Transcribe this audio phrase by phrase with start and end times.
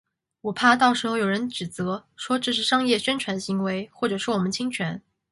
[0.41, 4.99] 我怕到时候有人指责，说这是商业宣传行为或者说我们侵权